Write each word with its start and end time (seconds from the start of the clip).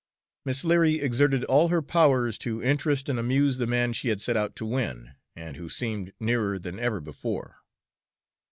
Miss 0.45 0.63
Leary 0.65 0.95
exerted 0.99 1.43
all 1.43 1.67
her 1.67 1.83
powers 1.83 2.39
to 2.39 2.59
interest 2.63 3.07
and 3.07 3.19
amuse 3.19 3.59
the 3.59 3.67
man 3.67 3.93
she 3.93 4.07
had 4.07 4.19
set 4.19 4.35
out 4.35 4.55
to 4.55 4.65
win, 4.65 5.11
and 5.35 5.57
who 5.57 5.69
seemed 5.69 6.11
nearer 6.19 6.57
than 6.57 6.79
ever 6.79 6.99
before. 6.99 7.57